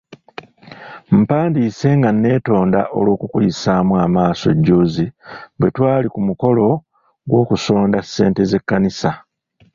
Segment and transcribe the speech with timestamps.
[1.21, 5.05] Mpandiise nga nneetonda olw’okukuyisaamu amaaso jjuuzi
[5.59, 6.65] bwe twali ku mukolo
[7.29, 9.11] gw’okusonda ssente z’ekkanisa.